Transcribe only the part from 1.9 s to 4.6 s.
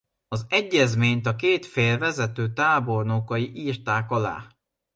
vezető tábornokai írtak alá.